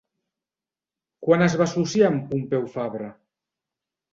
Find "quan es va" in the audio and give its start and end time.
1.27-1.65